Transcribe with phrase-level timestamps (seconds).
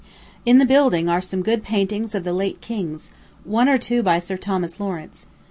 [0.47, 3.11] In the building are some good paintings of the late kings;
[3.43, 5.27] one or two by Sir Thomas Lawrence.